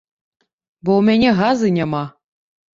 Бо 0.85 0.91
ў 0.99 1.05
мяне 1.11 1.29
газы 1.43 1.67
няма. 1.79 2.05